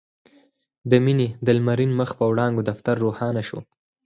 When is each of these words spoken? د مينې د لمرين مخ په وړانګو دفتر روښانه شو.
د 0.89 0.91
مينې 1.05 1.27
د 1.45 1.47
لمرين 1.57 1.91
مخ 1.99 2.09
په 2.19 2.23
وړانګو 2.31 2.67
دفتر 2.69 2.95
روښانه 3.05 3.41
شو. 3.47 3.59